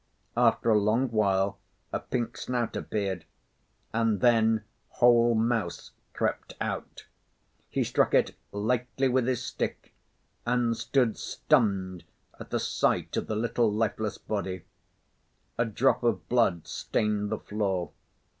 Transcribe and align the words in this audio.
After 0.35 0.71
a 0.71 0.79
long 0.79 1.09
while 1.09 1.59
a 1.93 1.99
pink 1.99 2.35
snout 2.35 2.75
appeared, 2.75 3.23
and 3.93 4.19
then 4.19 4.63
whole 4.89 5.35
mouse 5.35 5.91
crept 6.13 6.55
out. 6.59 7.05
He 7.69 7.83
struck 7.83 8.15
it 8.15 8.35
lightly 8.51 9.07
with 9.07 9.27
his 9.27 9.45
stick 9.45 9.93
and 10.43 10.75
stood 10.75 11.19
stunned 11.19 12.03
at 12.39 12.49
the 12.49 12.59
sight 12.59 13.15
of 13.15 13.27
the 13.27 13.35
little, 13.35 13.71
lifeless 13.71 14.17
body. 14.17 14.63
A 15.59 15.65
drop 15.65 16.01
of 16.01 16.27
blood 16.29 16.65
stained 16.65 17.29
the 17.29 17.37
floor. 17.37 17.91